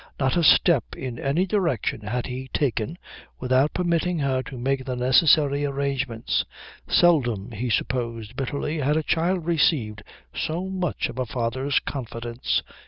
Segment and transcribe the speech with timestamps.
[0.19, 2.97] Not a step in any direction had he taken
[3.39, 6.43] without permitting her to make the necessary arrangements.
[6.87, 10.01] Seldom, he supposed bitterly, had a child received
[10.35, 12.63] so much of a father's confidence.